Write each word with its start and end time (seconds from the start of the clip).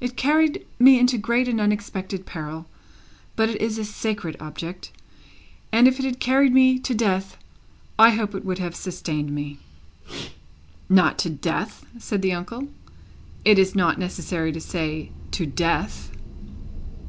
It 0.00 0.16
carried 0.16 0.66
me 0.80 0.98
into 0.98 1.16
great 1.16 1.46
and 1.46 1.60
unexpected 1.60 2.26
peril; 2.26 2.66
but 3.36 3.48
it 3.48 3.60
is 3.62 3.78
a 3.78 3.84
sacred 3.84 4.36
object, 4.40 4.90
and 5.70 5.86
if 5.86 6.00
it 6.00 6.04
had 6.04 6.18
carried 6.18 6.52
me 6.52 6.80
to 6.80 6.92
death 6.96 7.38
I 7.96 8.10
hope 8.10 8.34
it 8.34 8.44
would 8.44 8.58
have 8.58 8.74
sustained 8.74 9.30
me." 9.30 9.58
"Not 10.88 11.16
to 11.20 11.30
death," 11.30 11.86
said 11.96 12.22
the 12.22 12.32
uncle; 12.32 12.66
"it 13.44 13.56
is 13.56 13.76
not 13.76 14.00
necessary 14.00 14.50
to 14.50 14.60
say, 14.60 15.12
to 15.30 15.46
death." 15.46 16.10